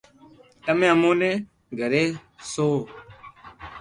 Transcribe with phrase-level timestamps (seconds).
[0.63, 1.31] تمي اموني
[1.79, 2.03] گھري
[2.51, 2.79] سوھو